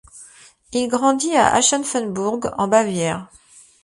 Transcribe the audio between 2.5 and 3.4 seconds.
en Bavière.